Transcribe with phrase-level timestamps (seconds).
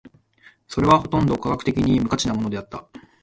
[0.67, 2.87] それはほとんど科学的には無価値なものであった。